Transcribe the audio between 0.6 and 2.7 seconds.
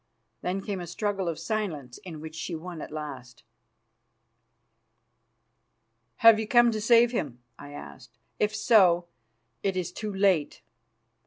came a struggle of silence, in which she